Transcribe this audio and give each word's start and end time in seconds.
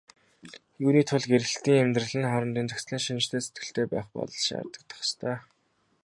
Юуны 0.85 1.01
тулд 1.09 1.25
гэрлэлтийн 1.31 1.81
амьдрал 1.83 2.15
нь 2.19 2.29
хоорондын 2.31 2.69
зохицлын 2.69 3.03
шинжтэй 3.05 3.41
сэтгэлтэй 3.41 3.85
байх 3.89 4.07
болзол 4.15 4.45
шаардагдах 4.47 4.99
ёстой. 5.05 5.37